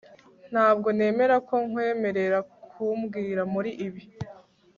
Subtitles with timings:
[0.51, 2.39] ntabwo nemera ko nkwemerera
[2.71, 4.03] kumbwira muri ibi